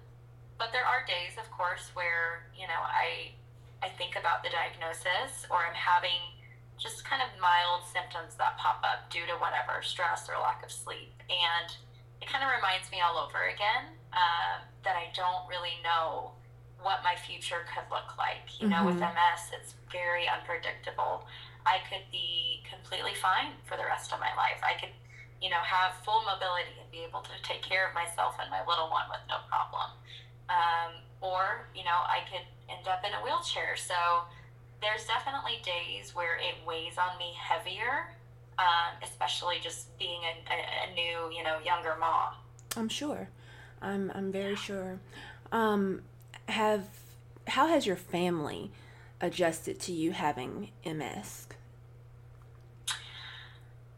but 0.60 0.76
there 0.76 0.84
are 0.84 1.08
days, 1.08 1.40
of 1.40 1.48
course, 1.56 1.90
where 1.96 2.52
you 2.52 2.68
know 2.68 2.84
I 2.84 3.32
I 3.80 3.90
think 3.96 4.20
about 4.20 4.44
the 4.44 4.52
diagnosis 4.52 5.48
or 5.48 5.64
I'm 5.64 5.74
having 5.74 6.20
just 6.82 7.06
kind 7.06 7.22
of 7.22 7.30
mild 7.38 7.86
symptoms 7.86 8.34
that 8.42 8.58
pop 8.58 8.82
up 8.82 9.06
due 9.14 9.30
to 9.30 9.38
whatever 9.38 9.86
stress 9.86 10.26
or 10.26 10.42
lack 10.42 10.66
of 10.66 10.72
sleep, 10.74 11.14
and 11.30 11.70
it 12.22 12.28
kind 12.28 12.42
of 12.42 12.50
reminds 12.50 12.90
me 12.90 12.98
all 13.06 13.22
over 13.22 13.54
again 13.54 13.94
um, 14.14 14.66
that 14.84 14.98
I 14.98 15.14
don't 15.14 15.46
really 15.46 15.78
know 15.86 16.34
what 16.82 17.06
my 17.06 17.14
future 17.14 17.62
could 17.70 17.86
look 17.94 18.18
like. 18.18 18.50
You 18.58 18.70
know, 18.70 18.90
mm-hmm. 18.90 18.98
with 18.98 19.14
MS, 19.14 19.54
it's 19.54 19.78
very 19.94 20.26
unpredictable. 20.26 21.26
I 21.66 21.78
could 21.86 22.06
be 22.10 22.66
completely 22.66 23.14
fine 23.14 23.54
for 23.70 23.78
the 23.78 23.86
rest 23.86 24.10
of 24.14 24.18
my 24.18 24.34
life. 24.34 24.58
I 24.66 24.74
could, 24.82 24.94
you 25.38 25.54
know, 25.54 25.62
have 25.62 25.94
full 26.02 26.26
mobility 26.26 26.74
and 26.82 26.90
be 26.90 27.06
able 27.06 27.22
to 27.22 27.36
take 27.46 27.62
care 27.62 27.86
of 27.86 27.94
myself 27.94 28.38
and 28.42 28.50
my 28.50 28.66
little 28.66 28.90
one 28.90 29.06
with 29.14 29.22
no 29.30 29.46
problem. 29.46 29.94
Um, 30.50 31.06
or, 31.22 31.70
you 31.78 31.86
know, 31.86 32.02
I 32.02 32.26
could 32.26 32.46
end 32.66 32.90
up 32.90 33.06
in 33.06 33.14
a 33.14 33.22
wheelchair. 33.22 33.78
So 33.78 34.26
there's 34.82 35.06
definitely 35.06 35.62
days 35.64 36.16
where 36.16 36.38
it 36.38 36.56
weighs 36.66 36.98
on 36.98 37.18
me 37.18 37.34
heavier, 37.38 38.10
um, 38.58 38.98
especially 39.04 39.58
just 39.62 39.98
being 39.98 40.22
a, 40.24 40.54
a, 40.54 40.92
a, 40.92 40.96
new, 40.96 41.36
you 41.36 41.44
know, 41.44 41.58
younger 41.64 41.96
mom. 42.00 42.34
I'm 42.76 42.90
sure. 42.90 43.30
I'm, 43.82 44.12
I'm 44.16 44.32
very 44.32 44.52
yeah. 44.52 44.56
sure. 44.56 45.00
Um, 45.52 46.02
have 46.48 46.86
how 47.48 47.68
has 47.68 47.86
your 47.86 47.96
family 47.96 48.72
adjusted 49.20 49.80
to 49.82 49.92
you 49.92 50.12
having 50.12 50.70
MS? 50.86 51.48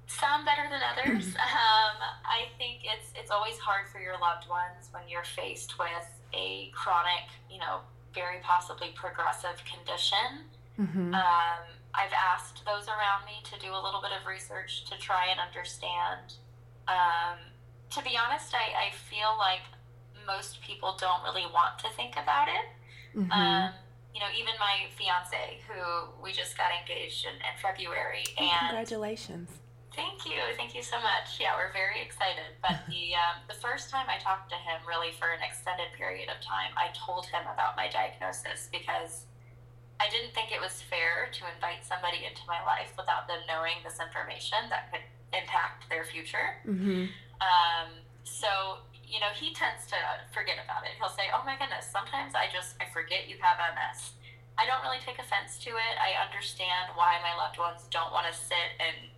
Some 0.07 0.45
better 0.45 0.63
than 0.69 0.81
others. 0.81 1.27
um, 1.35 1.97
I 2.25 2.47
think 2.57 2.81
it's 2.83 3.11
it's 3.15 3.31
always 3.31 3.57
hard 3.57 3.87
for 3.89 3.99
your 3.99 4.19
loved 4.19 4.49
ones 4.49 4.89
when 4.91 5.03
you're 5.07 5.23
faced 5.23 5.77
with 5.77 6.09
a 6.33 6.71
chronic, 6.73 7.29
you 7.49 7.59
know, 7.59 7.79
very 8.13 8.37
possibly 8.41 8.89
progressive 8.95 9.61
condition. 9.65 10.45
Mm-hmm. 10.79 11.13
Um, 11.13 11.63
I've 11.93 12.13
asked 12.13 12.65
those 12.65 12.87
around 12.87 13.25
me 13.25 13.43
to 13.45 13.59
do 13.59 13.71
a 13.71 13.81
little 13.81 14.01
bit 14.01 14.11
of 14.11 14.25
research 14.25 14.85
to 14.89 14.97
try 14.97 15.27
and 15.29 15.39
understand. 15.39 16.33
Um, 16.87 17.37
to 17.91 18.01
be 18.01 18.17
honest, 18.17 18.53
I, 18.53 18.89
I 18.89 18.91
feel 18.91 19.37
like 19.37 19.61
most 20.25 20.61
people 20.61 20.97
don't 20.99 21.21
really 21.23 21.45
want 21.45 21.77
to 21.79 21.89
think 21.95 22.13
about 22.13 22.47
it. 22.47 22.65
Mm-hmm. 23.17 23.31
Um, 23.31 23.69
you 24.13 24.19
know, 24.19 24.29
even 24.33 24.53
my 24.59 24.89
fiance, 24.97 25.61
who 25.69 26.09
we 26.21 26.31
just 26.31 26.57
got 26.57 26.69
engaged 26.73 27.25
in, 27.25 27.33
in 27.33 27.55
February, 27.61 28.25
and 28.37 28.69
congratulations. 28.69 29.49
Thank 29.95 30.25
you, 30.25 30.41
thank 30.57 30.73
you 30.73 30.81
so 30.81 30.97
much. 30.97 31.37
Yeah, 31.37 31.53
we're 31.57 31.73
very 31.73 32.01
excited. 32.01 32.57
But 32.61 32.81
the 32.89 33.13
um, 33.13 33.41
the 33.49 33.57
first 33.57 33.89
time 33.89 34.05
I 34.09 34.21
talked 34.21 34.49
to 34.49 34.57
him, 34.57 34.81
really 34.87 35.13
for 35.17 35.33
an 35.33 35.41
extended 35.45 35.93
period 35.97 36.29
of 36.29 36.41
time, 36.45 36.73
I 36.77 36.93
told 36.93 37.25
him 37.25 37.45
about 37.49 37.77
my 37.77 37.89
diagnosis 37.89 38.69
because 38.73 39.25
I 39.99 40.09
didn't 40.09 40.33
think 40.33 40.51
it 40.51 40.59
was 40.59 40.81
fair 40.81 41.29
to 41.31 41.41
invite 41.53 41.85
somebody 41.85 42.25
into 42.25 42.41
my 42.47 42.59
life 42.65 42.91
without 42.97 43.27
them 43.27 43.39
knowing 43.47 43.79
this 43.83 44.01
information 44.01 44.69
that 44.69 44.91
could 44.91 45.05
impact 45.31 45.89
their 45.89 46.03
future. 46.03 46.59
Mm-hmm. 46.65 47.09
Um, 47.39 47.89
so 48.23 48.83
you 49.13 49.21
know, 49.21 49.29
he 49.37 49.53
tends 49.53 49.85
to 49.93 49.97
forget 50.33 50.57
about 50.57 50.89
it. 50.89 50.97
He'll 50.97 51.13
say, 51.13 51.29
"Oh 51.29 51.45
my 51.45 51.53
goodness, 51.53 51.85
sometimes 51.85 52.33
I 52.33 52.49
just 52.49 52.75
I 52.81 52.89
forget 52.89 53.29
you 53.29 53.37
have 53.45 53.61
MS." 53.61 54.17
I 54.57 54.65
don't 54.65 54.81
really 54.85 55.01
take 55.01 55.17
offense 55.17 55.57
to 55.65 55.69
it. 55.69 55.95
I 55.97 56.17
understand 56.17 56.93
why 56.93 57.17
my 57.21 57.33
loved 57.37 57.57
ones 57.57 57.85
don't 57.89 58.13
want 58.13 58.25
to 58.29 58.33
sit 58.33 58.73
and 58.81 59.13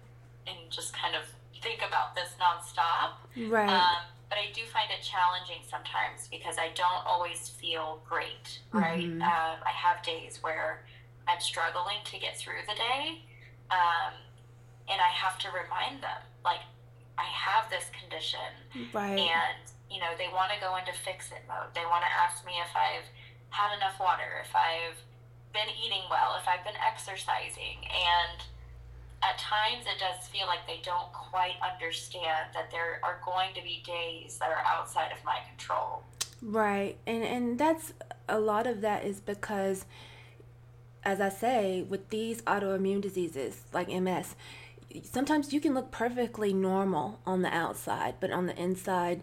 and 0.47 0.71
just 0.71 0.91
kind 0.91 1.15
of 1.15 1.23
think 1.63 1.79
about 1.79 2.15
this 2.15 2.35
nonstop. 2.35 3.23
Right. 3.47 3.71
Um, 3.71 4.03
but 4.29 4.37
I 4.37 4.51
do 4.53 4.61
find 4.71 4.89
it 4.91 5.03
challenging 5.03 5.61
sometimes 5.69 6.27
because 6.29 6.57
I 6.57 6.69
don't 6.75 7.05
always 7.05 7.49
feel 7.49 8.01
great. 8.07 8.59
Right. 8.71 9.05
Mm-hmm. 9.05 9.21
Um, 9.21 9.57
I 9.63 9.73
have 9.73 10.03
days 10.03 10.39
where 10.41 10.85
I'm 11.27 11.39
struggling 11.39 12.01
to 12.05 12.19
get 12.19 12.37
through 12.37 12.65
the 12.67 12.75
day, 12.75 13.21
um, 13.71 14.13
and 14.89 15.01
I 15.01 15.09
have 15.13 15.37
to 15.39 15.49
remind 15.49 16.01
them 16.01 16.21
like 16.43 16.61
I 17.17 17.25
have 17.25 17.69
this 17.69 17.89
condition, 17.97 18.51
right. 18.93 19.17
and 19.17 19.65
you 19.89 19.99
know, 20.01 20.13
they 20.17 20.29
want 20.33 20.51
to 20.51 20.59
go 20.59 20.75
into 20.77 20.93
fix 21.05 21.29
it 21.31 21.45
mode. 21.47 21.73
They 21.73 21.85
want 21.85 22.03
to 22.03 22.11
ask 22.11 22.45
me 22.45 22.57
if 22.61 22.73
I've 22.73 23.07
had 23.49 23.75
enough 23.77 23.99
water, 23.99 24.41
if 24.41 24.51
I've 24.51 24.97
been 25.53 25.71
eating 25.71 26.03
well, 26.09 26.35
if 26.35 26.47
I've 26.49 26.65
been 26.65 26.77
exercising. 26.81 27.85
And 27.87 28.43
at 29.29 29.37
times 29.37 29.85
it 29.85 29.99
does 29.99 30.27
feel 30.27 30.47
like 30.47 30.65
they 30.67 30.79
don't 30.83 31.11
quite 31.13 31.55
understand 31.63 32.47
that 32.53 32.71
there 32.71 32.99
are 33.03 33.19
going 33.25 33.53
to 33.55 33.61
be 33.61 33.83
days 33.85 34.37
that 34.37 34.49
are 34.49 34.63
outside 34.65 35.11
of 35.11 35.23
my 35.25 35.37
control. 35.47 36.03
Right. 36.41 36.97
And 37.07 37.23
and 37.23 37.59
that's 37.59 37.93
a 38.29 38.39
lot 38.39 38.67
of 38.67 38.81
that 38.81 39.03
is 39.03 39.19
because 39.19 39.85
as 41.03 41.21
I 41.21 41.29
say, 41.29 41.83
with 41.83 42.09
these 42.09 42.41
autoimmune 42.43 42.99
diseases 42.99 43.61
like 43.71 43.89
MS, 43.89 44.35
sometimes 45.03 45.53
you 45.53 45.59
can 45.59 45.73
look 45.73 45.91
perfectly 45.91 46.51
normal 46.51 47.19
on 47.25 47.43
the 47.43 47.53
outside, 47.53 48.15
but 48.19 48.31
on 48.31 48.47
the 48.47 48.59
inside 48.59 49.21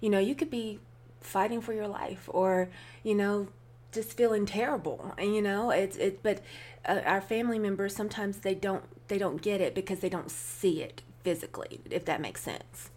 you 0.00 0.10
know, 0.10 0.18
you 0.18 0.34
could 0.34 0.50
be 0.50 0.78
fighting 1.20 1.60
for 1.60 1.72
your 1.72 1.88
life 1.88 2.28
or, 2.32 2.68
you 3.02 3.14
know, 3.14 3.48
just 3.96 4.16
feeling 4.16 4.46
terrible. 4.46 5.14
You 5.18 5.42
know, 5.42 5.70
it's, 5.70 5.96
it, 5.96 6.22
but 6.22 6.40
uh, 6.84 7.00
our 7.04 7.20
family 7.20 7.58
members, 7.58 7.96
sometimes 7.96 8.38
they 8.38 8.54
don't, 8.54 8.84
they 9.08 9.18
don't 9.18 9.42
get 9.42 9.60
it 9.60 9.74
because 9.74 9.98
they 9.98 10.08
don't 10.08 10.30
see 10.30 10.82
it 10.82 11.02
physically, 11.24 11.80
if 11.90 12.04
that 12.04 12.20
makes 12.20 12.42
sense. 12.42 12.90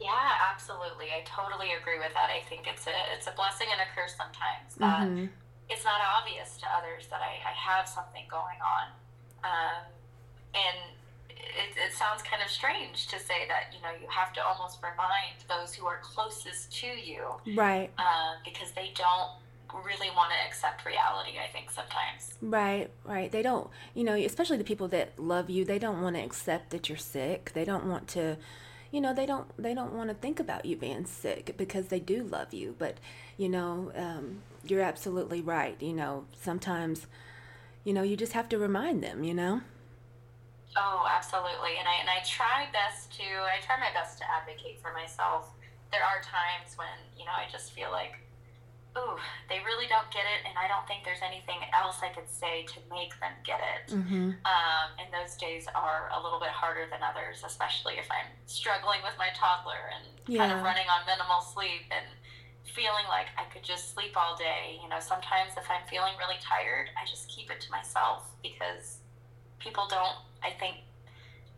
Yeah, 0.00 0.08
absolutely. 0.50 1.12
I 1.12 1.20
totally 1.26 1.76
agree 1.78 1.98
with 1.98 2.14
that. 2.14 2.30
I 2.30 2.40
think 2.48 2.66
it's 2.66 2.86
a, 2.86 2.96
it's 3.14 3.26
a 3.26 3.32
blessing 3.36 3.66
and 3.70 3.82
a 3.82 3.88
curse 3.94 4.16
sometimes 4.16 4.80
that 4.80 5.06
mm-hmm. 5.06 5.26
it's 5.68 5.84
not 5.84 6.00
obvious 6.00 6.56
to 6.56 6.66
others 6.72 7.04
that 7.10 7.20
I, 7.20 7.36
I 7.44 7.52
have 7.52 7.86
something 7.86 8.24
going 8.30 8.56
on. 8.64 8.86
Um, 9.44 9.84
and 10.54 10.96
it, 11.28 11.76
it 11.76 11.92
sounds 11.92 12.22
kind 12.22 12.42
of 12.42 12.50
strange 12.50 13.08
to 13.08 13.18
say 13.18 13.46
that 13.48 13.72
you 13.74 13.80
know 13.82 13.90
you 14.00 14.06
have 14.08 14.32
to 14.34 14.40
almost 14.44 14.78
remind 14.82 15.40
those 15.48 15.74
who 15.74 15.86
are 15.86 15.98
closest 16.02 16.72
to 16.80 16.86
you, 16.86 17.24
right? 17.56 17.90
Uh, 17.98 18.36
because 18.44 18.72
they 18.72 18.92
don't 18.94 19.39
really 19.84 20.10
want 20.10 20.30
to 20.30 20.46
accept 20.46 20.84
reality. 20.84 21.32
I 21.42 21.50
think 21.52 21.70
sometimes. 21.70 22.34
Right, 22.42 22.90
right. 23.04 23.30
They 23.30 23.42
don't. 23.42 23.68
You 23.94 24.04
know, 24.04 24.14
especially 24.14 24.56
the 24.56 24.64
people 24.64 24.88
that 24.88 25.18
love 25.18 25.50
you. 25.50 25.64
They 25.64 25.78
don't 25.78 26.02
want 26.02 26.16
to 26.16 26.22
accept 26.22 26.70
that 26.70 26.88
you're 26.88 26.98
sick. 26.98 27.52
They 27.54 27.64
don't 27.64 27.86
want 27.86 28.08
to. 28.08 28.36
You 28.90 29.00
know, 29.00 29.14
they 29.14 29.26
don't. 29.26 29.46
They 29.56 29.74
don't 29.74 29.92
want 29.92 30.10
to 30.10 30.14
think 30.14 30.40
about 30.40 30.64
you 30.64 30.76
being 30.76 31.06
sick 31.06 31.54
because 31.56 31.88
they 31.88 32.00
do 32.00 32.22
love 32.22 32.52
you. 32.52 32.74
But 32.78 32.98
you 33.36 33.48
know, 33.48 33.92
um, 33.94 34.42
you're 34.64 34.82
absolutely 34.82 35.40
right. 35.40 35.80
You 35.80 35.92
know, 35.92 36.24
sometimes, 36.40 37.06
you 37.84 37.92
know, 37.92 38.02
you 38.02 38.16
just 38.16 38.32
have 38.32 38.48
to 38.50 38.58
remind 38.58 39.02
them. 39.02 39.24
You 39.24 39.34
know. 39.34 39.60
Oh, 40.76 41.06
absolutely. 41.10 41.78
And 41.78 41.88
I 41.88 41.94
and 42.00 42.08
I 42.08 42.22
try 42.24 42.68
best 42.72 43.12
to 43.18 43.24
I 43.24 43.60
try 43.64 43.78
my 43.78 43.92
best 43.92 44.18
to 44.18 44.24
advocate 44.30 44.80
for 44.80 44.92
myself. 44.92 45.50
There 45.90 46.02
are 46.02 46.22
times 46.22 46.78
when, 46.78 46.94
you 47.18 47.24
know, 47.24 47.32
I 47.34 47.50
just 47.50 47.72
feel 47.72 47.90
like 47.90 48.14
ooh, 48.98 49.16
they 49.48 49.60
really 49.62 49.86
don't 49.86 50.10
get 50.10 50.24
it, 50.24 50.46
and 50.48 50.56
I 50.58 50.66
don't 50.66 50.86
think 50.88 51.04
there's 51.04 51.22
anything 51.22 51.62
else 51.74 52.02
I 52.02 52.10
could 52.10 52.28
say 52.28 52.64
to 52.74 52.78
make 52.90 53.14
them 53.20 53.34
get 53.44 53.60
it. 53.60 53.94
Mm-hmm. 53.94 54.38
Um, 54.42 54.86
and 54.98 55.08
those 55.12 55.36
days 55.36 55.66
are 55.74 56.10
a 56.14 56.18
little 56.22 56.40
bit 56.40 56.50
harder 56.50 56.86
than 56.90 57.00
others, 57.02 57.42
especially 57.46 57.98
if 57.98 58.08
I'm 58.10 58.30
struggling 58.46 59.00
with 59.02 59.14
my 59.18 59.30
toddler 59.36 59.90
and 59.94 60.04
yeah. 60.26 60.46
kind 60.46 60.52
of 60.56 60.64
running 60.64 60.88
on 60.90 61.06
minimal 61.06 61.40
sleep 61.40 61.86
and 61.94 62.06
feeling 62.64 63.06
like 63.08 63.30
I 63.38 63.46
could 63.52 63.62
just 63.62 63.94
sleep 63.94 64.14
all 64.18 64.36
day. 64.36 64.78
You 64.82 64.88
know, 64.88 64.98
sometimes 64.98 65.54
if 65.58 65.66
I'm 65.70 65.86
feeling 65.86 66.14
really 66.18 66.38
tired, 66.42 66.90
I 66.98 67.06
just 67.06 67.30
keep 67.30 67.50
it 67.50 67.60
to 67.62 67.70
myself 67.70 68.26
because 68.42 69.02
people 69.58 69.86
don't 69.90 70.18
I 70.42 70.50
think, 70.58 70.76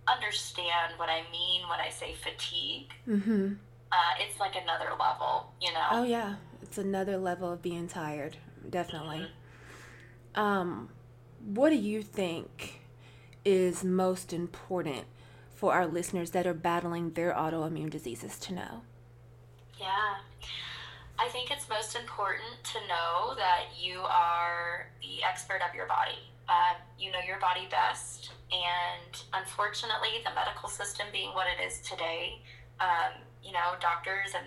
understand 0.09 0.95
what 0.97 1.09
I 1.09 1.23
mean 1.31 1.63
when 1.69 1.81
I 1.81 1.91
say 1.91 2.15
fatigue. 2.15 2.91
Mm-hmm. 3.09 3.55
Uh, 3.93 4.13
it's 4.19 4.41
like 4.41 4.55
another 4.57 4.91
level, 4.99 5.53
you 5.61 5.73
know? 5.73 5.89
Oh, 5.93 6.05
yeah. 6.05 6.35
It's 6.73 6.79
another 6.79 7.19
level 7.19 7.53
of 7.53 7.61
being 7.61 7.87
tired, 7.87 8.39
definitely. 8.71 9.27
Um, 10.35 10.89
what 11.45 11.69
do 11.69 11.77
you 11.77 12.01
think 12.01 12.81
is 13.45 13.85
most 13.85 14.33
important 14.33 15.05
for 15.55 15.75
our 15.75 15.87
listeners 15.87 16.31
that 16.31 16.47
are 16.47 16.55
battling 16.55 17.11
their 17.11 17.35
autoimmune 17.35 17.91
diseases 17.91 18.39
to 18.39 18.55
know? 18.55 18.81
Yeah. 19.79 20.15
I 21.19 21.29
think 21.29 21.51
it's 21.51 21.69
most 21.69 21.95
important 21.95 22.65
to 22.73 22.79
know 22.89 23.35
that 23.37 23.65
you 23.79 23.99
are 23.99 24.89
the 25.03 25.23
expert 25.25 25.61
of 25.69 25.75
your 25.75 25.87
body 25.87 26.33
uh, 26.49 26.75
you 26.99 27.11
know 27.13 27.21
your 27.27 27.39
body 27.39 27.69
best. 27.71 28.31
And 28.51 29.23
unfortunately, 29.35 30.25
the 30.25 30.35
medical 30.35 30.71
system 30.71 31.07
being 31.13 31.35
what 31.35 31.47
it 31.47 31.63
is 31.63 31.81
today, 31.81 32.41
um, 32.81 33.21
you 33.43 33.53
know, 33.53 33.75
doctors 33.81 34.33
and 34.35 34.47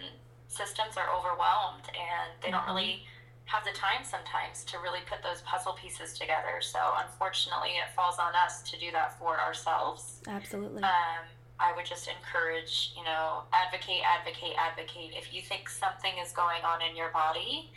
systems 0.56 0.96
are 0.98 1.10
overwhelmed 1.12 1.84
and 1.92 2.32
they 2.42 2.52
don't 2.52 2.62
Mm-hmm. 2.64 2.76
really 2.76 3.04
have 3.46 3.64
the 3.64 3.72
time 3.78 4.02
sometimes 4.04 4.64
to 4.66 4.80
really 4.80 5.02
put 5.06 5.22
those 5.22 5.42
puzzle 5.42 5.74
pieces 5.74 6.18
together. 6.18 6.58
So 6.62 6.80
unfortunately, 7.06 7.78
it 7.78 7.94
falls 7.96 8.18
on 8.18 8.34
us 8.34 8.64
to 8.72 8.80
do 8.80 8.90
that 8.92 9.20
for 9.20 9.40
ourselves. 9.40 10.22
Absolutely. 10.28 10.82
Um, 10.82 11.22
I 11.60 11.72
would 11.76 11.86
just 11.86 12.08
encourage, 12.10 12.92
you 12.98 13.04
know, 13.04 13.44
advocate, 13.54 14.02
advocate, 14.04 14.56
advocate. 14.58 15.12
If 15.16 15.32
you 15.34 15.42
think 15.44 15.70
something 15.70 16.12
is 16.24 16.32
going 16.32 16.64
on 16.66 16.82
in 16.82 16.96
your 16.96 17.12
body 17.12 17.70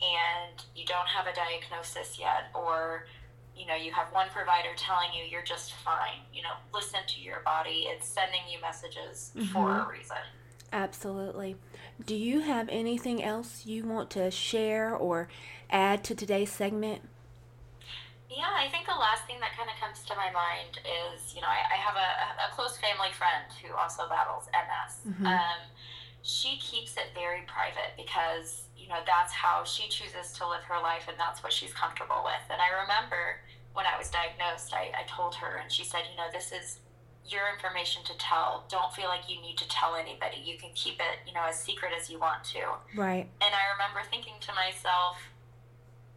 and 0.00 0.62
you 0.76 0.86
don't 0.86 1.08
have 1.08 1.26
a 1.26 1.34
diagnosis 1.34 2.18
yet, 2.20 2.50
or 2.54 3.06
you 3.56 3.66
know, 3.66 3.74
you 3.74 3.90
have 3.90 4.06
one 4.12 4.28
provider 4.28 4.68
telling 4.76 5.08
you 5.16 5.24
you're 5.24 5.42
just 5.42 5.72
fine, 5.72 6.20
you 6.32 6.42
know, 6.42 6.54
listen 6.72 7.00
to 7.08 7.20
your 7.20 7.40
body. 7.40 7.88
It's 7.88 8.06
sending 8.06 8.42
you 8.52 8.60
messages 8.60 9.32
for 9.52 9.70
a 9.80 9.88
reason. 9.90 10.22
Absolutely. 10.72 11.56
Do 12.04 12.14
you 12.14 12.40
have 12.40 12.68
anything 12.68 13.22
else 13.22 13.64
you 13.66 13.84
want 13.84 14.10
to 14.10 14.30
share 14.30 14.94
or 14.94 15.28
add 15.70 16.04
to 16.04 16.14
today's 16.14 16.52
segment? 16.52 17.02
Yeah, 18.28 18.50
I 18.52 18.68
think 18.68 18.86
the 18.86 18.98
last 18.98 19.24
thing 19.26 19.40
that 19.40 19.56
kind 19.56 19.70
of 19.70 19.76
comes 19.80 20.04
to 20.04 20.14
my 20.16 20.30
mind 20.30 20.82
is, 20.84 21.34
you 21.34 21.40
know, 21.40 21.48
I, 21.48 21.62
I 21.72 21.78
have 21.78 21.94
a, 21.96 22.50
a 22.50 22.54
close 22.54 22.76
family 22.76 23.08
friend 23.12 23.46
who 23.62 23.72
also 23.74 24.08
battles 24.08 24.44
MS. 24.52 25.14
Mhm. 25.14 25.26
Um, 25.26 25.60
she 26.22 26.58
keeps 26.58 26.96
it 26.96 27.14
very 27.14 27.46
private 27.46 27.94
because, 27.96 28.66
you 28.76 28.88
know, 28.88 28.98
that's 29.06 29.32
how 29.32 29.62
she 29.62 29.88
chooses 29.88 30.32
to 30.36 30.48
live 30.48 30.64
her 30.64 30.82
life 30.82 31.06
and 31.08 31.16
that's 31.16 31.42
what 31.42 31.52
she's 31.52 31.72
comfortable 31.72 32.22
with. 32.24 32.42
And 32.50 32.60
I 32.60 32.82
remember 32.82 33.40
when 33.72 33.86
I 33.86 33.96
was 33.96 34.10
diagnosed, 34.10 34.74
I, 34.74 34.90
I 34.98 35.04
told 35.06 35.36
her 35.36 35.60
and 35.62 35.70
she 35.70 35.84
said, 35.84 36.02
you 36.10 36.16
know, 36.16 36.26
this 36.32 36.50
is 36.50 36.80
your 37.28 37.42
information 37.52 38.02
to 38.04 38.16
tell. 38.18 38.64
Don't 38.68 38.92
feel 38.92 39.08
like 39.08 39.28
you 39.28 39.40
need 39.40 39.56
to 39.58 39.68
tell 39.68 39.96
anybody. 39.96 40.38
You 40.44 40.58
can 40.58 40.70
keep 40.74 40.94
it, 40.94 41.26
you 41.26 41.34
know, 41.34 41.44
as 41.48 41.58
secret 41.58 41.92
as 41.98 42.10
you 42.10 42.18
want 42.18 42.44
to. 42.54 42.62
Right. 42.94 43.26
And 43.40 43.52
I 43.54 43.64
remember 43.74 44.06
thinking 44.10 44.34
to 44.40 44.52
myself, 44.54 45.18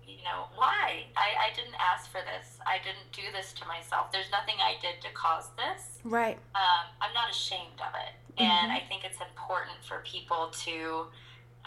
you 0.05 0.23
know, 0.25 0.49
why? 0.55 1.05
I, 1.15 1.49
I 1.49 1.55
didn't 1.55 1.77
ask 1.79 2.09
for 2.09 2.21
this. 2.25 2.57
I 2.65 2.77
didn't 2.83 3.11
do 3.13 3.31
this 3.31 3.53
to 3.53 3.67
myself. 3.67 4.11
There's 4.11 4.31
nothing 4.31 4.55
I 4.57 4.75
did 4.81 5.01
to 5.01 5.09
cause 5.13 5.49
this. 5.55 6.01
Right. 6.03 6.37
Um, 6.55 6.85
I'm 7.01 7.13
not 7.13 7.29
ashamed 7.29 7.79
of 7.79 7.93
it. 7.93 8.13
And 8.39 8.71
I 8.71 8.79
think 8.87 9.03
it's 9.03 9.19
important 9.19 9.83
for 9.83 10.01
people 10.05 10.47
to 10.63 11.11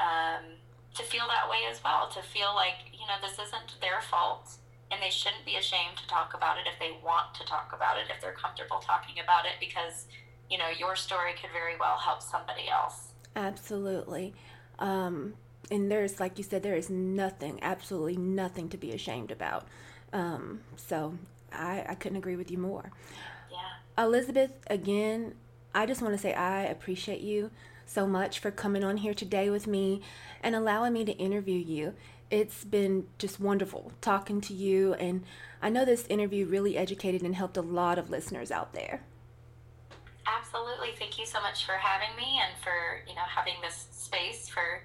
um, 0.00 0.56
to 0.94 1.02
feel 1.02 1.28
that 1.28 1.48
way 1.50 1.68
as 1.70 1.84
well. 1.84 2.08
To 2.08 2.22
feel 2.22 2.54
like, 2.54 2.88
you 2.92 3.06
know, 3.06 3.20
this 3.20 3.38
isn't 3.38 3.80
their 3.80 4.00
fault. 4.00 4.56
And 4.92 5.00
they 5.00 5.08
shouldn't 5.10 5.46
be 5.46 5.56
ashamed 5.56 5.96
to 5.96 6.06
talk 6.06 6.34
about 6.34 6.58
it 6.58 6.64
if 6.72 6.78
they 6.78 6.92
want 7.02 7.34
to 7.36 7.46
talk 7.46 7.72
about 7.74 7.96
it, 7.96 8.12
if 8.14 8.20
they're 8.20 8.32
comfortable 8.32 8.78
talking 8.78 9.22
about 9.24 9.46
it, 9.46 9.52
because, 9.58 10.04
you 10.50 10.58
know, 10.58 10.68
your 10.68 10.96
story 10.96 11.32
could 11.40 11.50
very 11.50 11.78
well 11.80 11.96
help 11.96 12.20
somebody 12.20 12.68
else. 12.68 13.12
Absolutely. 13.34 14.34
Um, 14.78 15.32
and 15.70 15.90
there's, 15.90 16.20
like 16.20 16.36
you 16.36 16.44
said, 16.44 16.62
there 16.62 16.76
is 16.76 16.90
nothing, 16.90 17.58
absolutely 17.62 18.18
nothing 18.18 18.68
to 18.68 18.76
be 18.76 18.92
ashamed 18.92 19.30
about. 19.30 19.66
Um, 20.12 20.60
so 20.76 21.14
I, 21.50 21.86
I 21.88 21.94
couldn't 21.94 22.18
agree 22.18 22.36
with 22.36 22.50
you 22.50 22.58
more. 22.58 22.92
Yeah. 23.50 24.04
Elizabeth, 24.04 24.52
again, 24.66 25.34
I 25.74 25.86
just 25.86 26.02
want 26.02 26.12
to 26.12 26.18
say 26.18 26.34
I 26.34 26.64
appreciate 26.64 27.22
you 27.22 27.50
so 27.86 28.06
much 28.06 28.38
for 28.38 28.50
coming 28.50 28.84
on 28.84 28.98
here 28.98 29.14
today 29.14 29.48
with 29.48 29.66
me 29.66 30.02
and 30.42 30.54
allowing 30.54 30.92
me 30.92 31.04
to 31.06 31.12
interview 31.12 31.58
you. 31.58 31.94
It's 32.32 32.64
been 32.64 33.08
just 33.18 33.38
wonderful 33.38 33.92
talking 34.00 34.40
to 34.40 34.54
you, 34.54 34.94
and 34.94 35.22
I 35.60 35.68
know 35.68 35.84
this 35.84 36.06
interview 36.06 36.46
really 36.46 36.78
educated 36.78 37.20
and 37.20 37.34
helped 37.34 37.58
a 37.58 37.60
lot 37.60 37.98
of 37.98 38.08
listeners 38.08 38.50
out 38.50 38.72
there. 38.72 39.02
Absolutely. 40.26 40.92
Thank 40.98 41.18
you 41.18 41.26
so 41.26 41.42
much 41.42 41.66
for 41.66 41.74
having 41.74 42.16
me 42.16 42.40
and 42.42 42.56
for, 42.62 43.06
you 43.06 43.14
know, 43.14 43.20
having 43.28 43.56
this 43.60 43.86
space 43.92 44.48
for 44.48 44.82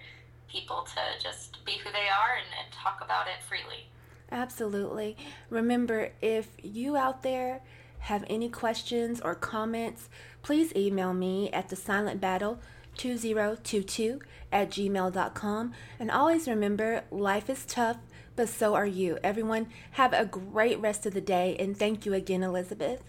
people 0.49 0.85
to 0.93 1.23
just 1.23 1.63
be 1.63 1.77
who 1.77 1.89
they 1.93 2.09
are 2.09 2.35
and, 2.35 2.47
and 2.61 2.73
talk 2.73 2.99
about 3.01 3.27
it 3.27 3.41
freely. 3.47 3.87
Absolutely. 4.29 5.15
Remember, 5.49 6.09
if 6.21 6.49
you 6.61 6.97
out 6.97 7.23
there 7.23 7.61
have 7.99 8.25
any 8.29 8.49
questions 8.49 9.21
or 9.21 9.35
comments, 9.35 10.09
please 10.41 10.75
email 10.75 11.13
me 11.13 11.49
at 11.51 11.69
the 11.69 11.77
silent 11.77 12.19
battle 12.19 12.59
2022 12.97 14.19
at 14.51 14.69
gmail.com. 14.69 15.73
And 15.99 16.11
always 16.11 16.47
remember, 16.47 17.03
life 17.11 17.49
is 17.49 17.65
tough, 17.65 17.97
but 18.35 18.49
so 18.49 18.75
are 18.75 18.85
you. 18.85 19.17
Everyone, 19.23 19.67
have 19.91 20.13
a 20.13 20.25
great 20.25 20.79
rest 20.79 21.05
of 21.05 21.13
the 21.13 21.21
day, 21.21 21.55
and 21.59 21.77
thank 21.77 22.05
you 22.05 22.13
again, 22.13 22.43
Elizabeth. 22.43 23.03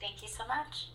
Thank 0.00 0.22
you 0.22 0.28
so 0.28 0.46
much. 0.46 0.88